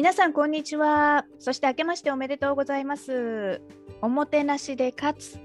[0.00, 1.26] 皆さんこんにちは。
[1.38, 3.60] そして明けましておめでとうございます。
[4.00, 5.38] おもてなしで勝つ。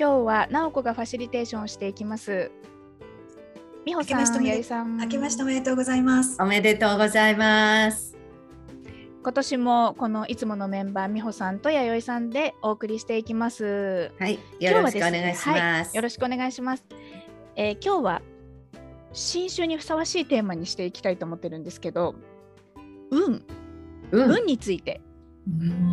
[0.00, 2.50] 今日は直子がファシリテーションをしていきます。
[3.84, 4.96] 美穂さん、やゆさん。
[4.96, 6.40] 明けましておめでとうございます。
[6.40, 8.16] おめでとうございます。
[9.22, 14.10] 今年もこのいつものメンバー美穂さんと弥生さんでお送りしていきます。
[14.18, 16.84] はいよろしくお願いします、ねはい、よろしくお願いします、
[17.56, 18.22] えー、今日は
[19.12, 22.14] 新春にふさわしいテーマにしていきたいと思ってるんですけど
[23.10, 23.44] 運、
[24.12, 25.00] うん、運について。
[25.46, 25.50] う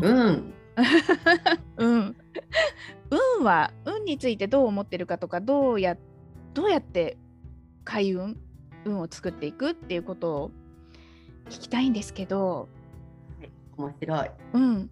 [0.10, 0.54] ん。
[1.78, 2.16] うん。
[3.40, 5.98] 運 は運についてどう思ってるかとかどうや
[6.54, 7.18] どうやって
[7.84, 8.38] 開運
[8.84, 10.52] 運を作っていくっていうことを
[11.46, 12.68] 聞きたいんですけど、
[13.40, 14.32] はい、面白い。
[14.54, 14.90] うん。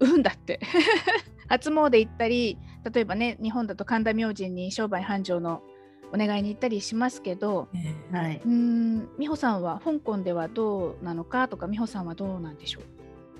[0.00, 0.60] 運だって
[1.48, 2.58] 初詣行ったり
[2.90, 5.62] 例えばね日本だと神田明神に商売繁盛の
[6.12, 12.82] お願いに行ったりしますけど、えー、はい、うん美穂さんは香港ではどうなのかとか美穂さんはどうなんでしょう？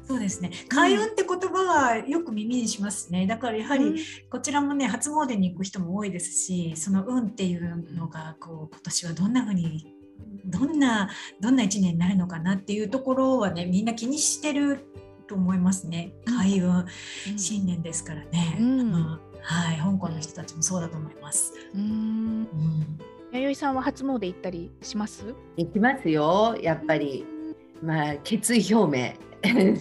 [0.06, 0.50] そうですね。
[0.68, 3.26] 開運って言葉はよく耳にしますね。
[3.28, 9.94] だからやはりこちらもね初詣に行く人も多いですしその運っていうのがこう今年はどんな風に
[10.44, 14.86] どんなどんな1年になるのかなっていうところはねみんな気にしてる
[15.28, 16.12] と思いますね。
[16.24, 18.56] 開運、うん、新年ですからね。
[18.58, 21.54] うん、うんはい、香港の人たちもそうだと思います。
[21.74, 22.09] うん。
[23.50, 25.34] 弥生さんは初詣行ったりします？
[25.56, 27.26] 行きますよ、やっぱり。
[27.82, 29.12] まあ決意表明。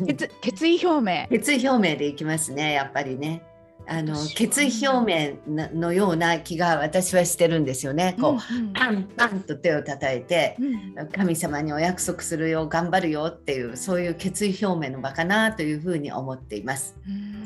[0.08, 1.28] 決決意表明。
[1.38, 3.44] 決意表明で行きますね、やっぱりね。
[3.88, 8.16] あの決意表明のような気が私はしてるんですよね。
[8.20, 16.96] こう、うんうん、パンパンと手を叩いて、うん、神様にお約束するよ頑張るよっていうそういう決意表明の場かなというふうに思っています。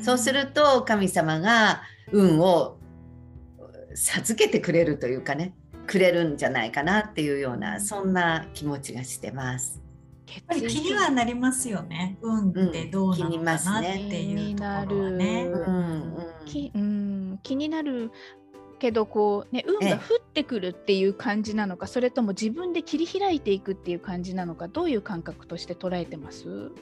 [0.00, 2.78] うそうすると神様が運を
[3.94, 5.54] 授けてくれるというかね
[5.86, 9.80] くれるんじゃないかなっていうようなそんな気持ちがしてます。
[10.26, 12.18] やっぱり気にはなりますよね。
[12.22, 15.50] 運ってどうなのかなっていうところはね。
[16.46, 16.72] 気
[17.42, 18.10] 気になる
[18.78, 20.00] けどこうね運が降っ
[20.32, 26.72] てくるっていう感じなのか、それとも自分で切り開いていくっていう感じなのか、どういう感覚として捉えてます？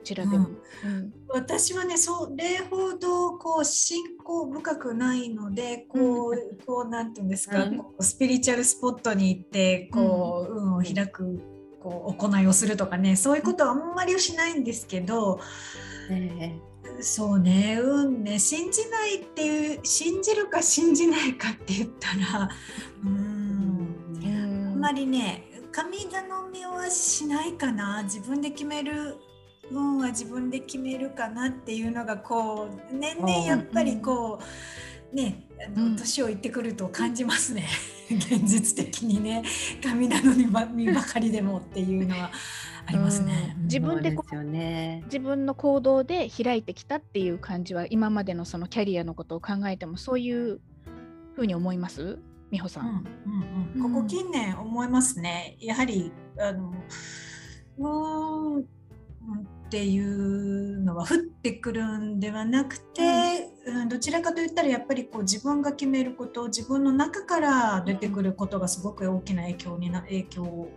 [0.00, 0.48] どちらでも、
[0.84, 7.68] うん、私はねそれほどこう信仰深くないのでこう、うん、こうなんていうんですか、
[8.00, 11.40] スピリチュアルスポットに行ってこう、運を開く
[11.82, 15.38] こう行いをするとかねそういうことはあんまりしないんですけど、
[16.10, 22.48] えー、そうね運ね信じないっていう信じるか信じないかって言ったら
[23.04, 23.80] うん。
[24.22, 28.02] あんまりね神頼みはしないかな。
[28.02, 29.16] 自分で決める
[29.70, 34.40] 運は自分で決めるかなっていうのがこう年々やっぱりこ
[35.12, 37.66] う、ねあの年をいってくると感じますね、
[38.10, 39.42] 現実的にね。
[39.82, 42.30] 神なのにばばかりでもっていうのは。
[42.86, 50.60] ありますね、自分でこう、ね、自分の行動で開いてきたっていう感じは今までのそのキャリアのことを考えてもそういう
[51.34, 52.18] ふうに思います？
[52.50, 55.56] 美穂さん,、うんうんうん、ここ近年思いますね。
[55.60, 56.72] やはりあの
[57.78, 58.19] うん
[59.70, 70.68] っていうのは降ってくるんではなくて、うん、どちらかといったらやっぱりこう自分が決めること自分の中から出てくることがすごく大きな影響にな影響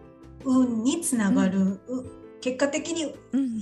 [0.45, 3.15] 運につながる、うん、結果的に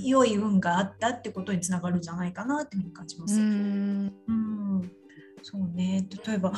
[0.05, 3.39] 良い運があったってことにつながるんじゃないかなっていうふうに感じます。
[3.39, 4.91] うん、うん。
[5.43, 6.05] そうね。
[6.27, 6.51] 例えば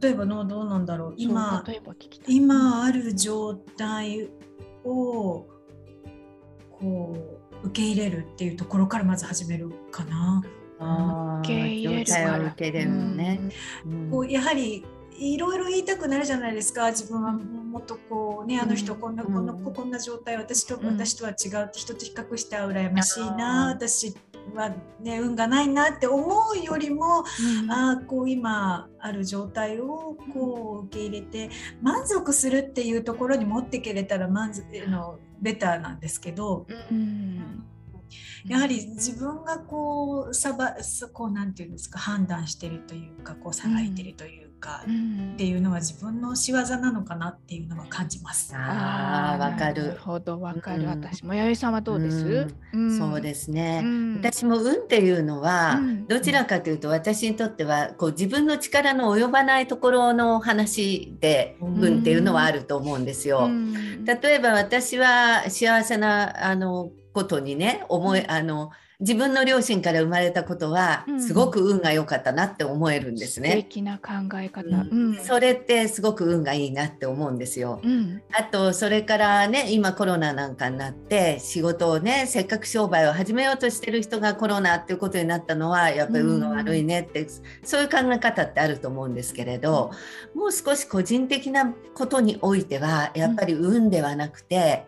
[0.00, 1.14] 例えばのどうなんだろう。
[1.16, 1.64] 今
[2.28, 4.30] 今ある状態
[4.84, 5.48] を
[6.78, 10.42] こう受け入れるっていうところからまず始めるかな。
[11.40, 13.40] 受け入れる受け入れるね、
[14.10, 14.82] こうやはり
[15.18, 16.90] いろいろ言いたくなるじゃないですか。
[16.90, 24.14] 自分はもっとこうねあの人こんな、こんなこんな状態私と、私とは違う人と比較しては羨ましいな私
[24.54, 27.24] はね運がないなって思うよりも、
[27.62, 31.50] うん、あこう今ある状態をこう受け入れて
[31.82, 37.49] 満足するっていうところに持っていけれたら満足のベターなんですけど、うん、
[38.46, 40.76] やはり自分がこうさば
[41.12, 48.54] こうなんていうんですか判断してるというかこうさばいてるというかっていうのは自分の仕業なのかなっていうのは感じます。
[48.54, 49.82] ああわかる。
[49.82, 63.48] なるほどわかる、うん、私も弥生さんはどうです、うん、そうですね、うん、私も運っていうのは、どちらかというと私にとってはこう自分の力の及ばないところの話で運っていうのはあると思うんですよ。
[64.04, 68.70] 例えば私は幸せなあのことにね思いあの
[69.00, 73.54] 自分の両親から生まれたことはうんすごく運が良かったなって思えるんです素ね。
[73.54, 74.68] 敵な考え方。
[74.68, 75.16] ううんん。
[75.16, 77.80] それってすごく運がいいなって思うんですよ。
[77.82, 78.22] うん。
[78.32, 87.26] あとそれからね今コロナなんかになって仕事をねせっかく商売を始めようとしてる人がコロナっていうことになったのはやっぱり運が悪いねって、
[87.64, 89.92] そういう考え方ってあると思うんですけれど、
[90.34, 94.84] もう少し個人的なことにおいてはやっぱり運ではなくて、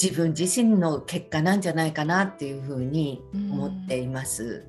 [0.00, 4.66] 自分自身の結果なんじゃないかなっていうふうに思っています。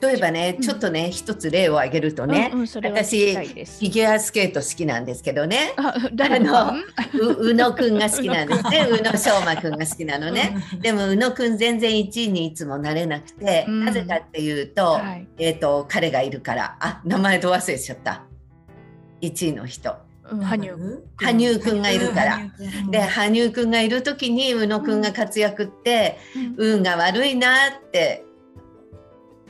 [0.00, 3.90] 例えばね、うんちょっとね一つ例を挙げるとね、うんうん、私フィ。
[3.90, 5.74] ギュアスケート好きなんですけどね。
[5.76, 6.72] あ、 誰の
[7.38, 8.86] 宇野くんが好きなんですね。
[8.90, 10.56] 宇野昌磨くんが好きなのね。
[10.80, 13.84] でも宇野くん全然1位にいつもなれなくて、うん。
[13.84, 15.26] なぜかっていうと,、はい。
[15.38, 16.76] えー、と彼がいるから。
[16.80, 18.24] あ名前と忘れちゃった。
[19.20, 19.96] 1位の人。
[20.30, 21.02] うん、羽生。
[21.16, 22.36] 羽生くんがいるから。
[22.36, 26.18] うんで羽生くんがいる時に宇野くんが活躍って、
[26.56, 28.24] 運が悪いなって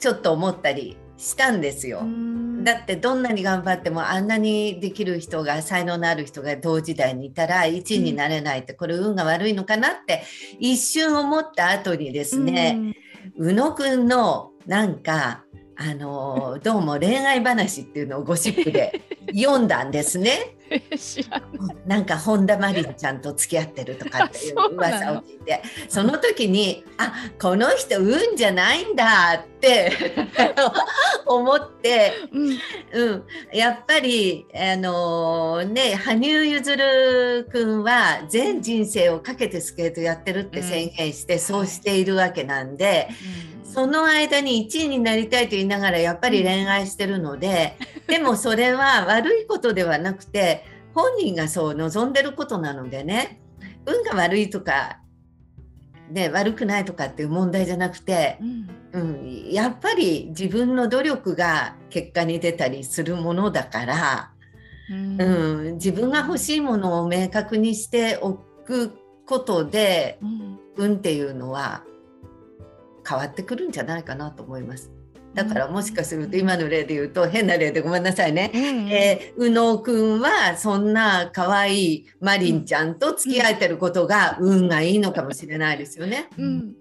[0.00, 2.00] ちょっと思ったりしたんですよ。
[2.00, 10.22] うんだってどんなに頑張ってもあんなにできる人が才能のある人が同時代にいたら1位になれないってこれ運が悪いのかなって
[10.60, 12.94] 一瞬思った後にですね、
[13.36, 15.44] 宇野くんのなんか
[15.76, 19.00] あのどうも恋愛話っていうのをゴシップで
[19.34, 20.56] 読んだんですね。
[21.87, 25.62] なんか本田真凜ちゃんと付き合ってるとかっていう噂を聞いて。
[25.88, 29.93] その時にあこの人運じゃないんだって
[31.26, 32.58] 思って、うん。
[32.93, 43.08] うん、やっぱりあのね羽生結弦君は全人生をかけてスケートやってるって宣言して、そうしているわけなんで。
[43.72, 50.64] その間に1位になりたいと言いながらやっぱり恋愛してるので、でもそれは悪いことではなくて
[50.94, 53.40] 本人がそう望んでることなのでね
[53.86, 54.98] 運が悪いとか、
[56.10, 58.69] ね、悪くないとかっていう問題じゃなくて、うん。
[58.92, 64.30] うん、やっぱり自分の努力が結果に出たりするものだから、
[64.90, 65.22] うん。
[65.22, 68.92] うん、自分が欲しいものを明確にしておく
[69.26, 70.58] ことでうん。
[70.76, 71.84] 運っていうのは
[73.08, 74.90] 変わってくるんじゃないかなと思います。
[75.34, 78.50] だからもしかすると今の例で言うと変な例でごめんなさいね。
[78.54, 86.28] うんえー、宇野くんはそんな可愛いマリンちゃんと付き合えてることが運がいいのかもしれないですよね。
[86.38, 86.75] うん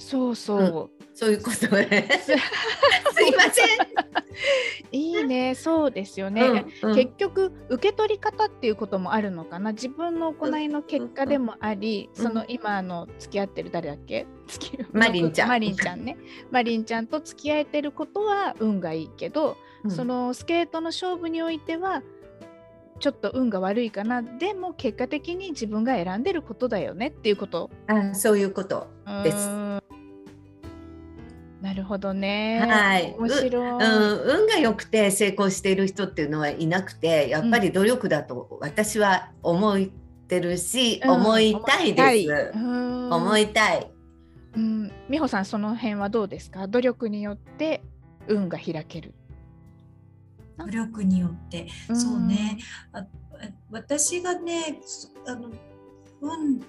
[0.00, 2.08] そうそう、そういうことね。
[2.24, 2.32] す
[3.22, 3.62] いませ
[4.90, 5.54] いいね。
[5.54, 6.50] そうですよね、ん。
[6.50, 6.94] うんうん。
[6.96, 9.72] 結局受け取り方っていうこともあるのかな。
[9.72, 12.22] 自分の行いの結果でもあり、うん。
[12.24, 14.26] その今あの付き合ってる誰だっけ？
[14.46, 15.48] 付きマリンちゃん。
[15.48, 16.16] マリンちゃんね。
[16.50, 19.90] マリンちゃんと付き合えてることは運がいいけど、うん。
[19.90, 22.02] そのスケートの勝負においては
[22.98, 24.22] ちょっと運が悪いかな。
[24.22, 27.70] でも結果的に自分が選んでることだよねっていうこと。
[27.86, 28.86] あそういうこと。
[29.22, 29.79] です
[31.70, 32.66] なるほどね。
[32.68, 33.84] はい面白い。
[33.84, 39.78] うん、運が良くて成功している人っていうのはいなくてやっぱり努力だと私は思っ
[40.26, 42.58] てるし、うん思いたいです。
[42.58, 43.88] うん思いたい。
[44.56, 46.66] うん、美穂さんその辺はどうですか？
[46.66, 47.84] 努力によって
[48.26, 49.14] 運が開ける。
[50.58, 52.58] 努力によってそうね。
[52.92, 53.06] あ
[53.70, 55.50] 私がねそあの
[56.20, 56.60] 運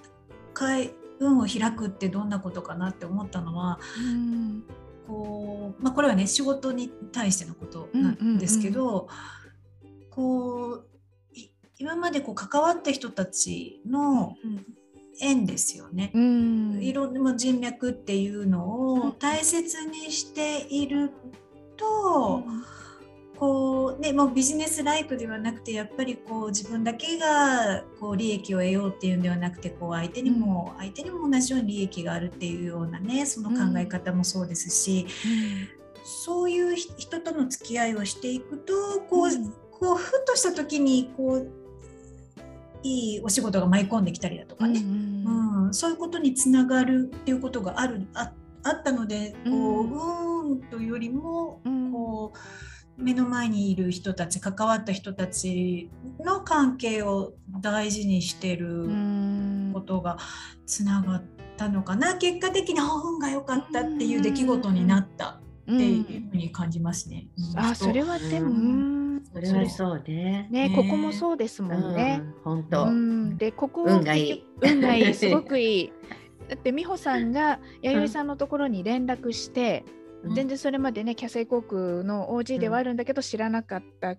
[0.54, 4.62] かい運を開くってどんなことかなって思ったのはうん。
[5.06, 9.08] こう、まあ、これはね仕事に対してのことなんですけど、
[10.10, 10.86] こう
[11.34, 14.36] い今までこう関わった人たちの
[15.20, 16.10] 縁ですよね。
[16.14, 16.78] うん。
[16.82, 21.10] いろんな人脈っていうのうんを大切にしている
[21.76, 22.44] と、
[23.42, 35.08] こうね、もうビジネスライクではなくてやっぱりこう自分だけがこう利益を得ようっていうんではなくてこう相手にも、相手にも同じように利益があるっていうようなねその考え方もそうですし、
[36.04, 38.72] そういうひ人との付き合いをしていくと
[39.10, 39.50] こう,、うん。
[39.72, 41.50] こうふっとした時にこう
[42.84, 45.64] いいお仕事が舞い込んできたりだとかね、うん。
[45.66, 48.30] うん、そういうことにつながるっていうことがあるあ
[48.62, 50.50] あったのでこう、うん。
[50.50, 51.90] うーんというよりもうん。
[51.90, 52.38] こう
[53.02, 55.90] 目の前にいる人たち関わった人たち
[56.24, 60.18] の関係を大事にしてうるんことが
[60.66, 61.24] つながっ
[61.56, 67.26] たのかな結果的にあ運が良かったっていう出来事になったうっていうんふうに感じますね。
[67.36, 70.48] うんあ人それはでも、それはそうね。
[70.50, 72.20] ねねここもそうですもんね。
[72.20, 72.84] うん、本当。
[72.84, 75.92] うん、でここを運がいい運がいいすごくいい。
[76.48, 80.01] だって美穂さんが弥生さんのところに連絡して、うん
[80.34, 84.16] 全然それまでねキャセイ航空の OG ではあるんだけど、知らなかった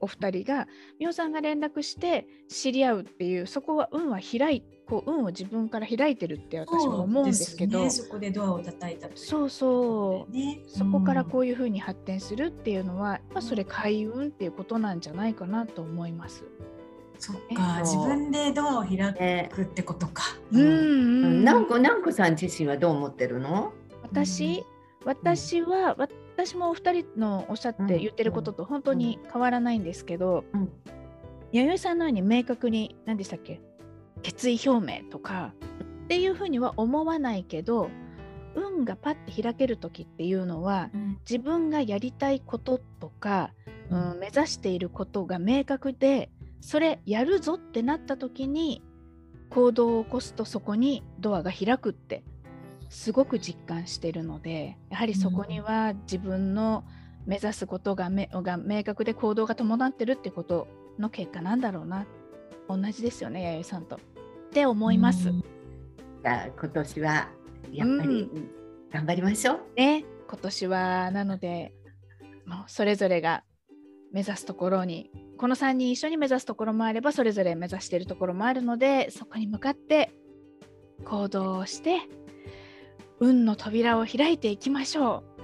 [0.00, 0.66] お二人が
[0.98, 16.44] 美穂さんが連絡して知り合うっていうそこは運は開いこう運を自分から開いてるって私も思うんですけどそ,、ね、そこでドアを叩いたとそうそう、ね、そこからこういうふうに発展するっていうのは、まあ、それ開運っていうことなんじゃないかなと思います。
[17.18, 20.24] そっか、自分でドアを開くってことか。
[20.52, 23.72] うん、うん、なんこ、なんこさん自身はどう思ってるの？
[24.02, 24.64] 私、
[25.04, 30.44] 私は、私もお二人のおっしゃって言ってることと本当に変わらないんですけど。
[30.52, 30.72] うん、
[31.52, 33.60] 弥生さんのように明確に、何でしたっけ？
[34.22, 35.54] 決意表明とか。
[36.04, 37.90] っていうふうには思わないけど。
[38.56, 43.50] 運がパッて開ける時っていうのは、うん、自分がやりたいこととか、
[43.90, 46.30] うん、目指していることが明確で
[46.60, 48.80] それやるぞってなった時に
[49.50, 52.22] 行動を起こすとそこにドアが開くって
[52.94, 56.84] すごく実感してるのでやはりそこには自分の
[57.26, 62.06] 目指すことがめが明確で行動が伴ってるってことの結果なんだろうな
[62.68, 63.96] 同じですよね弥生さんと。
[63.96, 63.98] っ
[64.52, 65.24] て思います。
[65.24, 67.28] じゃあ今年は
[67.72, 68.30] やっぱり
[68.92, 69.60] 頑張りましょう。
[69.66, 71.74] うん、ね今年はなので
[72.46, 73.42] もうそれぞれが
[74.12, 80.12] 目指すところにこの3人一緒に目指すところもあればそれぞれ目指しているところもあるのでそこに向かって
[81.04, 82.02] 行動をして
[83.20, 85.34] 運の扉を開いていきましょう。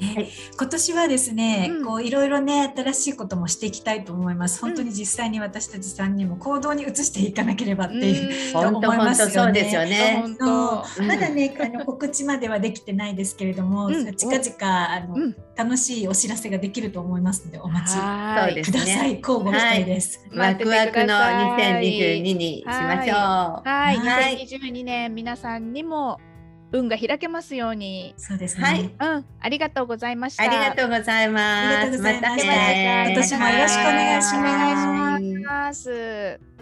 [0.00, 4.60] ね、今年はですね、うん、こういろいろね新しいこともしていきたいと思います。
[4.60, 9.72] 本当に実際に私たち三人も行動に移していかなければっていう、うん、思いますよね。
[9.72, 10.36] よね。
[10.40, 19.20] まだねあの告知まではできてないですけれども、うん、近々あの、楽しいお知らせができると思思いますのでお待ちください。
[19.20, 20.20] 交互期待です。
[20.34, 23.16] ワクワクの2022にしましょう。
[23.68, 26.18] はい、はい、2022年皆さんにも
[26.74, 28.14] 運が開けますように。
[28.16, 28.64] そうですね。
[28.64, 30.42] はい、うん、ありがとうございました。
[30.42, 31.98] ありがとうございます。
[31.98, 33.06] またね。
[33.08, 36.53] 今年もよろしくお願いします。